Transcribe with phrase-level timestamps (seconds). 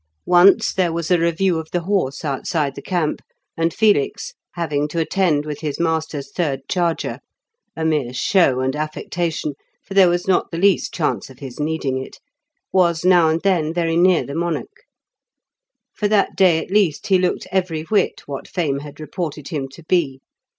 [0.25, 3.21] Once there was a review of the horse outside the camp,
[3.55, 7.19] and Felix, having to attend with his master's third charger
[7.75, 9.53] (a mere show and affectation,
[9.85, 12.17] for there was not the least chance of his needing it),
[12.73, 14.85] was now and then very near the monarch.
[15.93, 19.83] For that day at least he looked every whit what fame had reported him to
[19.83, 20.19] be.